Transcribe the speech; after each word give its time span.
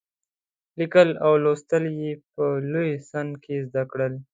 لیکل 0.79 1.09
او 1.25 1.31
لوستل 1.43 1.83
یې 1.99 2.11
په 2.33 2.45
لوی 2.71 2.91
سن 3.09 3.27
کې 3.43 3.55
زده 3.67 3.83
کړل. 3.91 4.13